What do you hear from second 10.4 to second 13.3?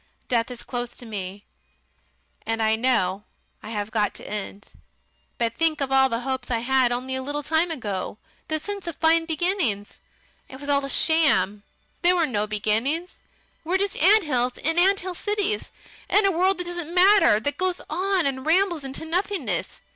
It was all a sham. There were no beginnings....